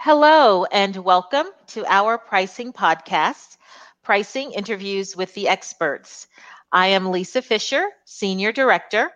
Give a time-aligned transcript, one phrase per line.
[0.00, 3.56] Hello, and welcome to our pricing podcast,
[4.04, 6.28] Pricing Interviews with the Experts.
[6.70, 9.10] I am Lisa Fisher, Senior Director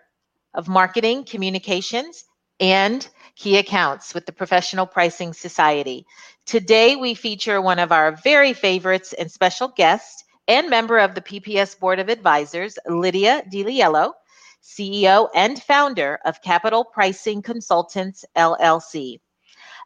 [0.52, 2.24] of Marketing, Communications,
[2.58, 6.04] and Key Accounts with the Professional Pricing Society.
[6.46, 11.22] Today, we feature one of our very favorites and special guests and member of the
[11.22, 14.14] PPS Board of Advisors, Lydia DiLiello,
[14.64, 19.20] CEO and founder of Capital Pricing Consultants, LLC.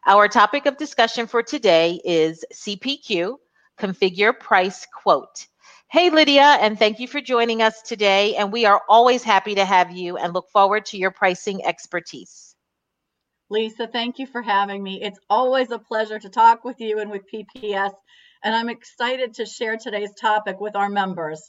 [0.05, 3.37] Our topic of discussion for today is CPQ,
[3.79, 5.47] Configure Price Quote.
[5.89, 8.35] Hey, Lydia, and thank you for joining us today.
[8.35, 12.55] And we are always happy to have you and look forward to your pricing expertise.
[13.49, 15.01] Lisa, thank you for having me.
[15.01, 17.93] It's always a pleasure to talk with you and with PPS,
[18.43, 21.41] and I'm excited to share today's topic with our members.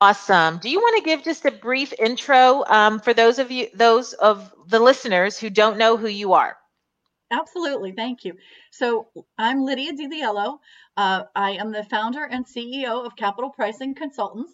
[0.00, 0.58] Awesome.
[0.58, 4.12] Do you want to give just a brief intro um, for those of you, those
[4.12, 6.56] of the listeners who don't know who you are?
[7.30, 7.92] Absolutely.
[7.92, 8.34] Thank you.
[8.70, 10.58] So I'm Lydia DiLiello.
[10.96, 14.52] Uh, I am the founder and CEO of Capital Pricing Consultants.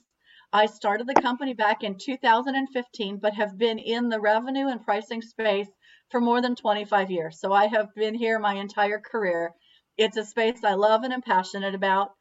[0.55, 5.21] I started the company back in 2015, but have been in the revenue and pricing
[5.23, 5.69] space
[6.11, 7.41] for more than 25 years.
[7.41, 9.55] So I have been here my entire career.
[9.99, 12.13] It's a space I love and am passionate about.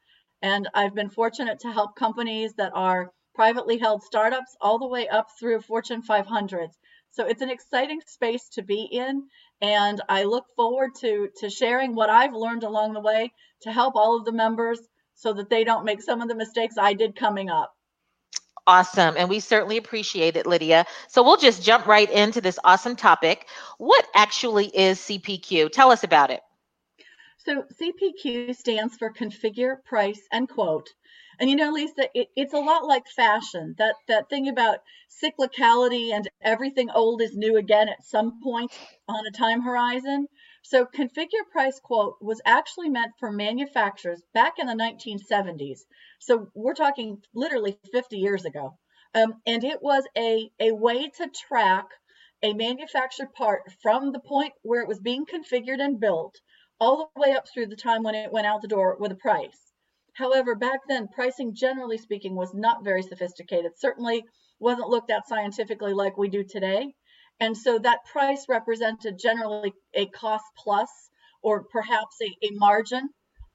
[0.42, 5.08] And I've been fortunate to help companies that are privately held startups all the way
[5.08, 6.74] up through Fortune 500s.
[7.12, 9.28] So it's an exciting space to be in.
[9.60, 13.32] And I look forward to, to sharing what I've learned along the way
[13.62, 14.80] to help all of the members
[15.14, 17.74] so that they don't make some of the mistakes I did coming up.
[18.66, 19.16] Awesome.
[19.18, 20.86] And we certainly appreciate it, Lydia.
[21.08, 23.46] So we'll just jump right into this awesome topic.
[23.78, 25.70] What actually is CPQ?
[25.72, 26.40] Tell us about it.
[27.44, 30.90] So CPQ stands for configure, price, and quote.
[31.40, 33.74] And you know, Lisa, it, it's a lot like fashion.
[33.78, 34.78] That that thing about
[35.10, 38.70] cyclicality and everything old is new again at some point
[39.08, 40.28] on a time horizon.
[40.62, 45.84] So configure price quote was actually meant for manufacturers back in the 1970s.
[46.20, 48.78] So we're talking literally 50 years ago.
[49.16, 51.88] Um, and it was a, a way to track
[52.42, 56.40] a manufactured part from the point where it was being configured and built
[56.82, 59.14] all the way up through the time when it went out the door with a
[59.14, 59.72] price.
[60.14, 63.78] However, back then, pricing, generally speaking, was not very sophisticated.
[63.78, 64.24] Certainly
[64.58, 66.92] wasn't looked at scientifically like we do today.
[67.38, 70.90] And so that price represented generally a cost plus
[71.40, 73.10] or perhaps a, a margin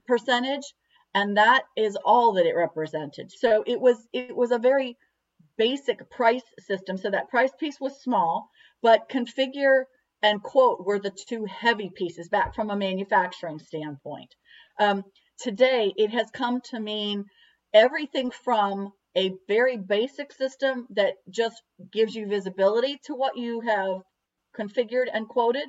[0.08, 0.74] percentage.
[1.14, 3.30] And that is all that it represented.
[3.32, 4.98] So it was it was a very
[5.58, 6.98] basic price system.
[6.98, 8.50] So that price piece was small,
[8.82, 9.84] but configure
[10.22, 14.34] and quote were the two heavy pieces back from a manufacturing standpoint.
[14.80, 15.04] Um,
[15.40, 17.26] today it has come to mean
[17.74, 21.62] everything from a very basic system that just
[21.92, 24.02] gives you visibility to what you have
[24.58, 25.68] configured and quoted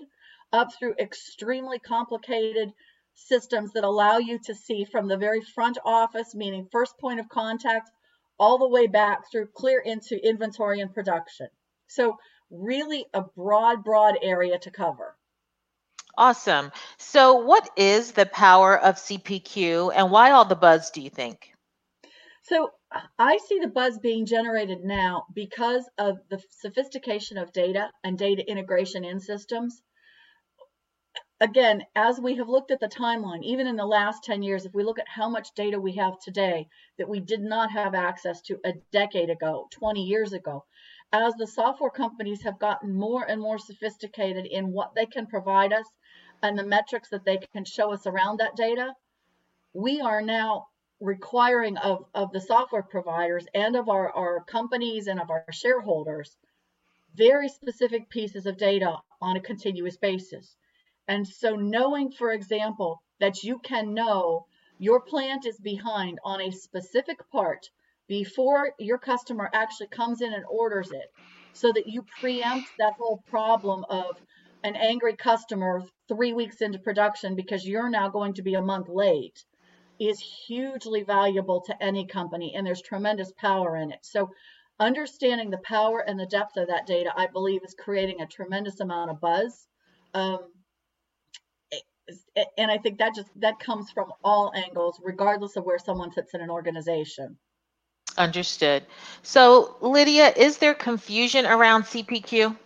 [0.53, 2.73] up through extremely complicated
[3.15, 7.29] systems that allow you to see from the very front office, meaning first point of
[7.29, 7.91] contact,
[8.39, 11.49] all the way back through clear into inventory and production.
[11.89, 12.19] So,
[12.51, 15.17] really a broad, broad area to cover.
[16.17, 16.73] Awesome.
[16.97, 21.53] So, what is the power of CPQ and why all the buzz, do you think?
[22.43, 27.91] So, uh, I see the buzz being generated now because of the sophistication of data
[28.03, 29.83] and data integration in systems.
[31.41, 34.75] Again, as we have looked at the timeline, even in the last 10 years, if
[34.75, 38.41] we look at how much data we have today that we did not have access
[38.43, 40.65] to a decade ago, 20 years ago,
[41.13, 45.73] as the software companies have gotten more and more sophisticated in what they can provide
[45.73, 45.87] us
[46.43, 48.95] and the metrics that they can show us around that data,
[49.73, 50.67] we are now
[50.99, 56.37] requiring of, of the software providers and of our, our companies and of our shareholders
[57.15, 60.57] very specific pieces of data on a continuous basis.
[61.09, 64.47] And so, knowing, for example, that you can know
[64.79, 67.71] your plant is behind on a specific part
[68.07, 71.13] before your customer actually comes in and orders it,
[71.53, 74.21] so that you preempt that whole problem of
[74.63, 78.89] an angry customer three weeks into production because you're now going to be a month
[78.89, 79.45] late
[79.99, 83.99] is hugely valuable to any company and there's tremendous power in it.
[84.03, 84.31] So
[84.79, 88.81] understanding the power and the depth of that data, I believe, is creating a tremendous
[88.81, 89.67] amount of buzz.
[90.15, 90.39] Um,
[92.57, 96.35] and I think that just that comes from all angles, regardless of where someone sits
[96.35, 97.37] in an organization.
[98.17, 98.85] Understood.
[99.23, 102.57] So, Lydia, is there confusion around CPQ?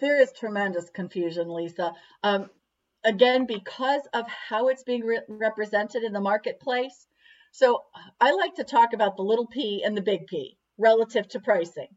[0.00, 1.92] There is tremendous confusion, Lisa.
[2.22, 2.50] Um,
[3.04, 7.06] again, because of how it's being re- represented in the marketplace.
[7.52, 7.84] So
[8.20, 11.88] I like to talk about the little p and the big P relative to pricing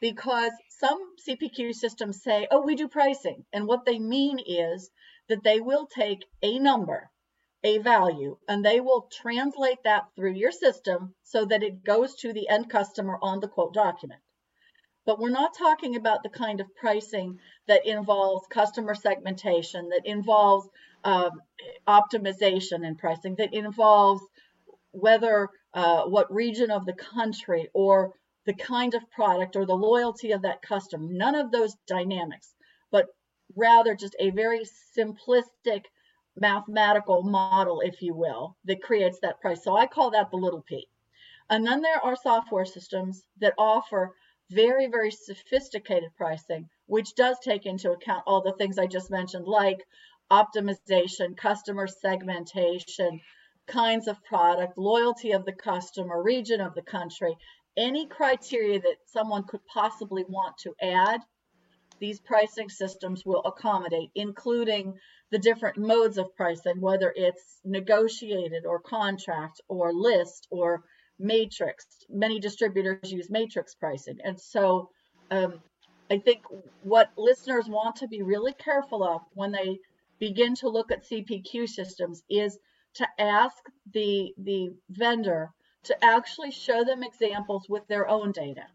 [0.00, 3.44] because some CPQ systems say, oh, we do pricing.
[3.52, 4.90] And what they mean is
[5.32, 7.10] that they will take a number,
[7.64, 12.34] a value, and they will translate that through your system so that it goes to
[12.34, 14.20] the end customer on the quote document.
[15.06, 20.68] But we're not talking about the kind of pricing that involves customer segmentation, that involves
[21.02, 21.30] um,
[21.88, 24.22] optimization in pricing, that involves
[24.90, 28.12] whether uh, what region of the country or
[28.44, 32.52] the kind of product or the loyalty of that customer, none of those dynamics,
[32.90, 33.06] but
[33.56, 34.64] rather just a very
[34.96, 35.84] simplistic
[36.36, 39.62] mathematical model, if you will, that creates that price.
[39.62, 40.88] So I call that the little p.
[41.50, 44.14] And then there are software systems that offer
[44.50, 49.46] very, very sophisticated pricing, which does take into account all the things I just mentioned,
[49.46, 49.84] like
[50.30, 53.20] optimization, customer segmentation,
[53.66, 57.36] kinds of product, loyalty of the customer, region of the country,
[57.76, 61.20] any criteria that someone could possibly want to add,
[62.02, 64.98] these pricing systems will accommodate, including
[65.30, 70.82] the different modes of pricing, whether it's negotiated or contract or list or
[71.20, 71.86] matrix.
[72.10, 74.18] Many distributors use matrix pricing.
[74.24, 74.90] And so
[75.30, 75.60] um,
[76.10, 76.40] I think
[76.82, 79.78] what listeners want to be really careful of when they
[80.18, 82.58] begin to look at CPQ systems is
[82.94, 83.58] to ask
[83.94, 85.50] the, the vendor
[85.84, 88.66] to actually show them examples with their own data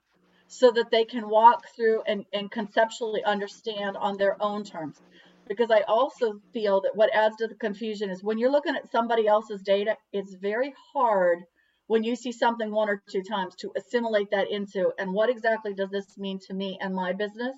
[0.48, 5.02] so that they can walk through and, and conceptually understand on their own terms.
[5.48, 8.92] Because I also feel that what adds to the confusion is when you're looking at
[8.92, 11.44] somebody else's data, it's very hard
[11.88, 15.74] when you see something one or two times to assimilate that into and what exactly
[15.74, 17.56] does this mean to me and my business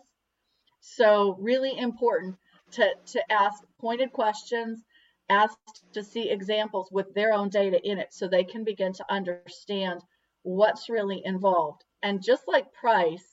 [0.79, 2.35] so really important
[2.71, 4.79] to, to ask pointed questions
[5.29, 5.57] ask
[5.93, 9.99] to see examples with their own data in it so they can begin to understand
[10.43, 13.25] what's really involved and just like price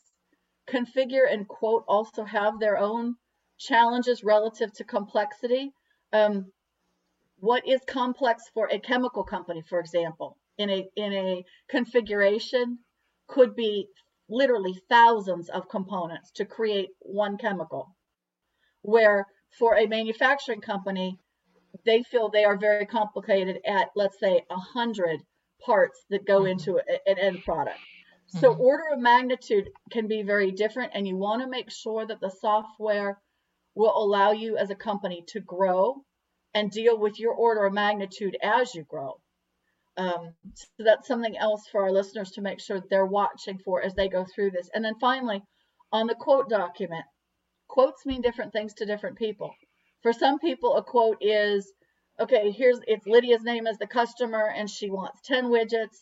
[0.68, 3.14] configure and quote also have their own
[3.58, 5.72] challenges relative to complexity.
[6.12, 6.52] Um,
[7.38, 12.78] what is complex for a chemical company for example in a in a configuration
[13.28, 13.88] could be
[14.28, 17.94] literally thousands of components to create one chemical.
[18.82, 19.26] Where
[19.58, 21.18] for a manufacturing company
[21.84, 25.20] they feel they are very complicated at let's say a hundred
[25.64, 26.52] parts that go mm-hmm.
[26.52, 27.78] into a, an end product
[28.28, 28.60] so mm-hmm.
[28.60, 32.30] order of magnitude can be very different and you want to make sure that the
[32.30, 33.20] software
[33.74, 36.02] will allow you as a company to grow
[36.54, 39.20] and deal with your order of magnitude as you grow
[39.96, 43.94] um, so that's something else for our listeners to make sure they're watching for as
[43.94, 44.68] they go through this.
[44.74, 45.42] And then finally,
[45.90, 47.04] on the quote document,
[47.68, 49.54] quotes mean different things to different people.
[50.02, 51.72] For some people, a quote is,
[52.20, 55.96] okay, here's it's Lydia's name as the customer, and she wants 10 widgets,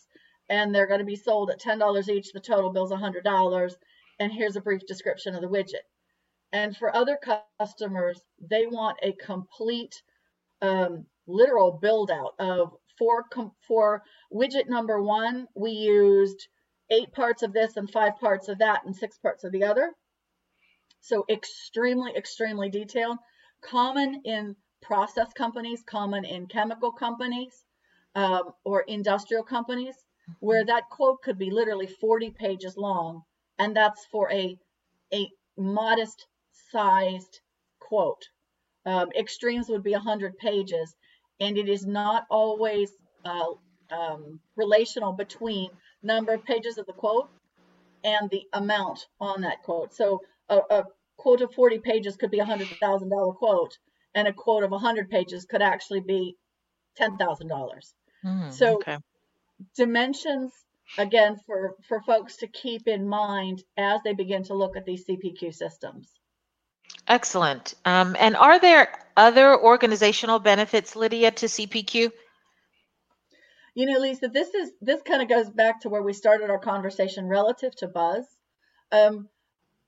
[0.49, 2.33] and they're going to be sold at $10 each.
[2.33, 3.75] The total bill's $100,
[4.21, 5.85] and here's a brief description of the widget.
[6.53, 7.19] And for other
[7.59, 10.03] customers, they want a complete
[10.63, 13.25] um, literal build out of for,
[13.67, 14.03] for
[14.33, 16.47] widget number one, we used
[16.91, 19.91] eight parts of this and five parts of that and six parts of the other.
[21.01, 23.19] So extremely, extremely detailed.
[23.63, 27.65] Common in process companies, common in chemical companies
[28.15, 29.97] um, or industrial companies,
[30.41, 33.23] where that quote could be literally 40 pages long,
[33.59, 34.59] and that's for a,
[35.13, 36.27] a modest
[36.71, 37.41] sized
[37.79, 38.29] quote.
[38.87, 40.95] Um, extremes would be 100 pages,
[41.41, 42.91] and it is not always
[43.25, 43.53] uh,
[43.91, 45.71] um, relational between
[46.03, 47.31] number of pages of the quote
[48.03, 49.95] and the amount on that quote.
[49.95, 50.85] So a, a
[51.17, 53.79] quote of 40 pages could be a hundred thousand dollar quote,
[54.15, 56.37] and a quote of 100 pages could actually be
[56.97, 57.95] ten thousand dollars.
[58.25, 58.99] Mm, so okay.
[59.77, 60.53] Dimensions
[60.99, 65.07] again for for folks to keep in mind as they begin to look at these
[65.07, 66.09] CPQ systems.
[67.07, 67.75] Excellent.
[67.85, 72.11] Um, and are there other organizational benefits, Lydia, to CPQ?
[73.75, 76.59] You know, Lisa, this is this kind of goes back to where we started our
[76.59, 78.25] conversation relative to buzz.
[78.93, 79.29] Um,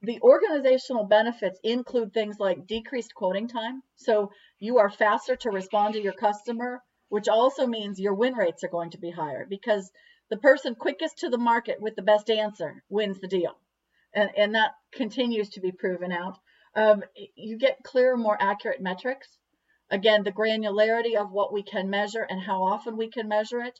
[0.01, 3.81] the organizational benefits include things like decreased quoting time.
[3.95, 8.63] So you are faster to respond to your customer, which also means your win rates
[8.63, 9.91] are going to be higher because
[10.29, 13.57] the person quickest to the market with the best answer wins the deal.
[14.13, 16.37] And, and that continues to be proven out.
[16.75, 17.03] Um,
[17.35, 19.27] you get clearer, more accurate metrics.
[19.89, 23.79] Again, the granularity of what we can measure and how often we can measure it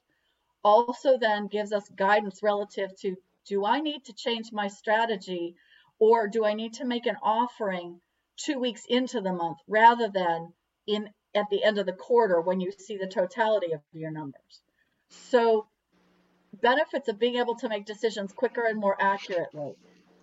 [0.63, 3.15] also then gives us guidance relative to
[3.45, 5.55] do I need to change my strategy
[5.99, 8.01] or do I need to make an offering
[8.37, 10.53] two weeks into the month rather than
[10.85, 14.61] in at the end of the quarter when you see the totality of your numbers.
[15.09, 15.67] So
[16.61, 19.75] benefits of being able to make decisions quicker and more accurately,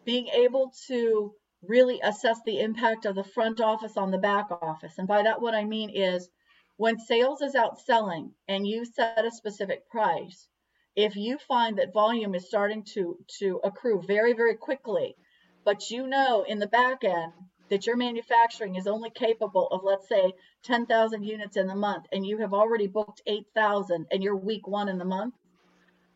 [0.05, 4.95] being able to really assess the impact of the front office on the back office.
[4.99, 6.29] And by that, what I mean is
[6.77, 10.49] when sales is out selling and you set a specific price,
[10.97, 15.17] if you find that volume is starting to, to accrue very, very quickly,
[15.65, 17.33] but you know in the back end
[17.69, 20.33] that your manufacturing is only capable of, let's say,
[20.65, 24.89] 10,000 units in the month, and you have already booked 8,000 and you're week one
[24.89, 25.35] in the month,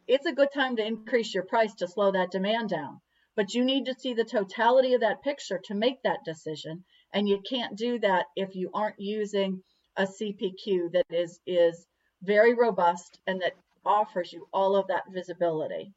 [0.06, 3.00] it's a good time to increase your price to slow that demand down.
[3.36, 6.84] But you need to see the totality of that picture to make that decision.
[7.12, 9.62] And you can't do that if you aren't using
[9.96, 11.86] a CPQ that is, is
[12.22, 15.92] very robust and that offers you all of that visibility.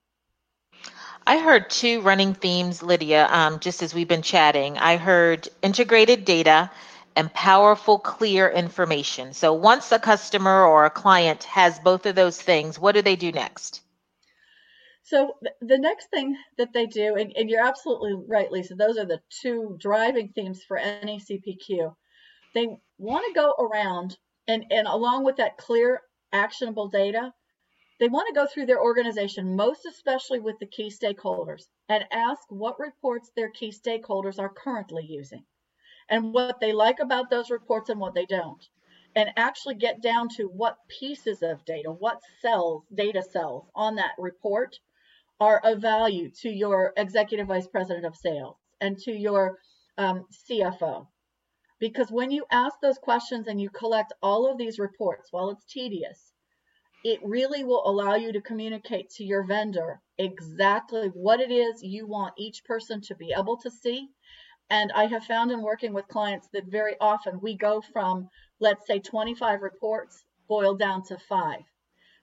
[1.31, 4.77] I heard two running themes, Lydia, um, just as we've been chatting.
[4.77, 6.69] I heard integrated data
[7.15, 9.31] and powerful, clear information.
[9.31, 13.15] So once a customer or a client has both of those things, what do they
[13.15, 13.79] do next?
[15.03, 19.05] So the next thing that they do, and, and you're absolutely right, Lisa, those are
[19.05, 21.95] the two driving themes for any CPQ.
[22.53, 24.17] They want to go around
[24.49, 26.01] and, and along with that clear,
[26.33, 27.31] actionable data,
[28.01, 32.41] they want to go through their organization, most especially with the key stakeholders, and ask
[32.49, 35.45] what reports their key stakeholders are currently using
[36.09, 38.67] and what they like about those reports and what they don't.
[39.15, 44.15] And actually get down to what pieces of data, what cells, data cells on that
[44.17, 44.79] report
[45.39, 49.59] are of value to your executive vice president of sales and to your
[49.99, 51.05] um, CFO.
[51.79, 55.65] Because when you ask those questions and you collect all of these reports, while it's
[55.65, 56.30] tedious,
[57.03, 62.07] it really will allow you to communicate to your vendor exactly what it is you
[62.07, 64.07] want each person to be able to see.
[64.69, 68.29] And I have found in working with clients that very often we go from,
[68.59, 71.61] let's say, 25 reports boiled down to five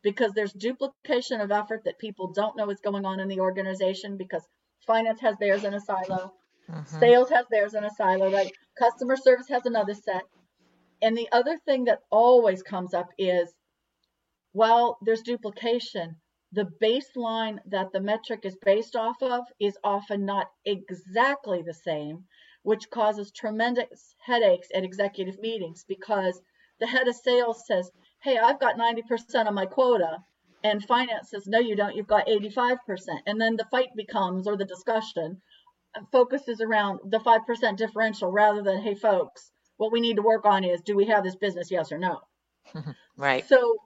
[0.02, 4.16] because there's duplication of effort that people don't know is going on in the organization
[4.16, 4.42] because
[4.86, 6.32] finance has theirs in a silo,
[6.70, 7.00] mm-hmm.
[7.00, 8.52] sales has theirs in a silo, right?
[8.78, 10.22] Customer service has another set.
[11.02, 13.52] And the other thing that always comes up is
[14.58, 16.16] while there's duplication,
[16.50, 22.24] the baseline that the metric is based off of is often not exactly the same,
[22.64, 26.42] which causes tremendous headaches at executive meetings because
[26.80, 27.88] the head of sales says,
[28.20, 30.24] hey, I've got 90% of my quota.
[30.64, 32.78] And finance says, no, you don't, you've got 85%.
[33.26, 35.40] And then the fight becomes, or the discussion
[35.94, 40.46] uh, focuses around the 5% differential rather than, hey, folks, what we need to work
[40.46, 42.18] on is do we have this business, yes or no?
[43.16, 43.46] right.
[43.46, 43.76] So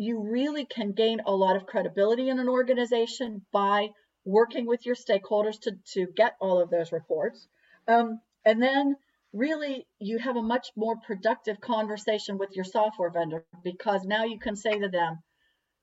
[0.00, 3.90] you really can gain a lot of credibility in an organization by
[4.24, 7.46] working with your stakeholders to, to get all of those reports.
[7.86, 8.96] Um, and then
[9.34, 14.38] really you have a much more productive conversation with your software vendor because now you
[14.38, 15.18] can say to them,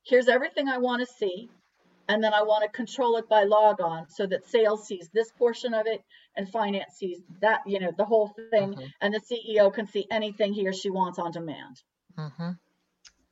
[0.04, 1.50] here's everything I want to see.
[2.10, 5.32] And then I want to control it by log on so that sales sees this
[5.38, 6.02] portion of it
[6.36, 8.72] and finance sees that, you know, the whole thing.
[8.72, 8.86] Mm-hmm.
[9.00, 11.84] And the CEO can see anything he or she wants on demand.
[12.18, 12.52] Mm-hmm.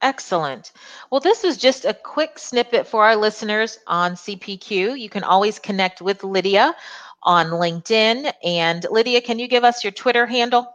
[0.06, 0.72] Excellent.
[1.10, 5.00] Well, this was just a quick snippet for our listeners on CPQ.
[5.00, 6.76] You can always connect with Lydia
[7.24, 8.32] on LinkedIn.
[8.44, 10.68] And Lydia, can you give us your Twitter handle?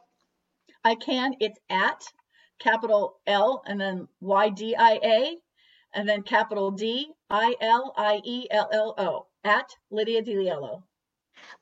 [0.83, 1.37] I can.
[1.39, 2.03] It's at
[2.59, 5.37] capital L and then Y D I A
[5.95, 10.83] and then capital D I L I E L L O at Lydia DiLiello.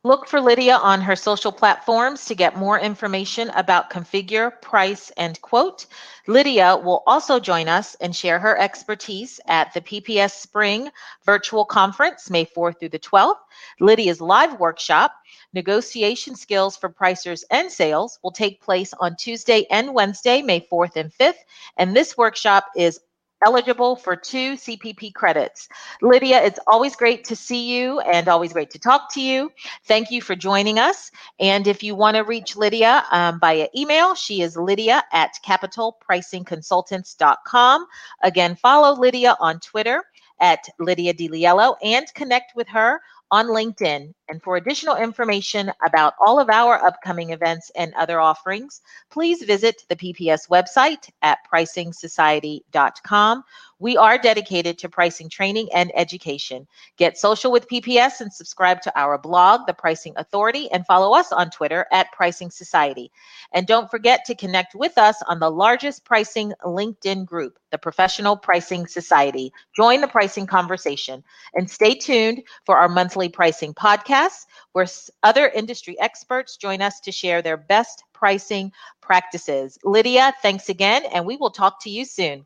[0.04, 5.40] Look for Lydia on her social platforms to get more information about configure, price, and
[5.40, 5.86] quote.
[6.28, 10.88] Lydia will also join us and share her expertise at the PPS Spring
[11.26, 13.38] Virtual Conference, May 4th through the 12th.
[13.80, 15.14] Lydia's live workshop,
[15.52, 20.94] Negotiation Skills for Pricers and Sales, will take place on Tuesday and Wednesday, May 4th
[20.94, 21.42] and 5th.
[21.76, 23.00] And this workshop is
[23.44, 25.68] eligible for two CPP credits.
[26.02, 29.50] Lydia, it's always great to see you and always great to talk to you.
[29.84, 31.10] Thank you for joining us.
[31.38, 37.86] And if you want to reach Lydia um, via email, she is lydia at capitalpricingconsultants.com.
[38.22, 40.02] Again, follow Lydia on Twitter
[40.40, 44.12] at Lydia DiLiello and connect with her on LinkedIn.
[44.28, 48.80] And for additional information about all of our upcoming events and other offerings,
[49.10, 53.44] please visit the PPS website at pricingsociety.com.
[53.80, 56.66] We are dedicated to pricing training and education.
[56.96, 61.30] Get social with PPS and subscribe to our blog, The Pricing Authority, and follow us
[61.30, 63.12] on Twitter at Pricing Society.
[63.52, 68.36] And don't forget to connect with us on the largest pricing LinkedIn group, the Professional
[68.36, 69.52] Pricing Society.
[69.76, 71.22] Join the pricing conversation
[71.54, 74.86] and stay tuned for our monthly pricing podcast, where
[75.22, 79.78] other industry experts join us to share their best pricing practices.
[79.84, 82.44] Lydia, thanks again, and we will talk to you soon.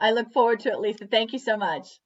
[0.00, 1.06] I look forward to it, Lisa.
[1.06, 2.00] Thank you so much.